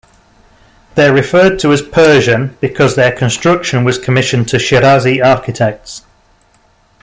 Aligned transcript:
They 0.95 1.05
are 1.05 1.13
referred 1.13 1.59
to 1.59 1.71
as 1.71 1.83
"Persian" 1.83 2.57
because 2.59 2.95
their 2.95 3.11
construction 3.11 3.83
was 3.83 3.99
commissioned 3.99 4.47
to 4.47 4.57
Shirazi 4.57 5.23
architects. 5.23 6.01